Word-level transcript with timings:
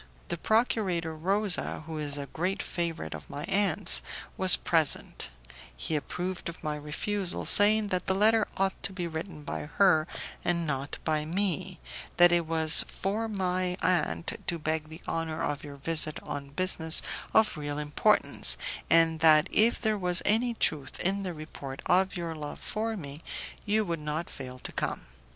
The 0.29 0.37
procurator 0.37 1.15
Rosa, 1.15 1.83
who 1.85 1.99
is 1.99 2.17
a 2.17 2.25
great 2.25 2.63
favourite 2.63 3.13
of 3.13 3.29
my 3.29 3.43
aunt's, 3.43 4.01
was 4.35 4.55
present; 4.55 5.29
he 5.77 5.95
approved 5.95 6.49
of 6.49 6.63
my 6.63 6.75
refusal, 6.75 7.45
saying 7.45 7.89
that 7.89 8.07
the 8.07 8.15
letter 8.15 8.47
ought 8.57 8.81
to 8.81 8.93
be 8.93 9.05
written 9.05 9.43
by 9.43 9.65
her 9.67 10.07
and 10.43 10.65
not 10.65 10.97
by 11.03 11.23
me, 11.23 11.79
that 12.17 12.31
it 12.31 12.47
was 12.47 12.83
for 12.87 13.27
my 13.29 13.77
aunt 13.83 14.41
to 14.47 14.57
beg 14.57 14.89
the 14.89 15.01
honour 15.07 15.43
of 15.43 15.63
your 15.63 15.75
visit 15.75 16.19
on 16.23 16.49
business 16.49 17.03
of 17.31 17.55
real 17.55 17.77
importance, 17.77 18.57
and 18.89 19.19
that, 19.19 19.47
if 19.51 19.79
there 19.79 19.99
was 19.99 20.23
any 20.25 20.55
truth 20.55 20.99
in 21.01 21.21
the 21.21 21.31
report 21.35 21.79
of 21.85 22.17
your 22.17 22.33
love 22.33 22.57
for 22.59 22.97
me, 22.97 23.19
you 23.67 23.85
would 23.85 23.99
not 23.99 24.31
fail 24.31 24.57
to 24.57 24.71
come. 24.71 25.03